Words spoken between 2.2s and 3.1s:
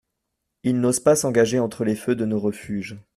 nos refuges.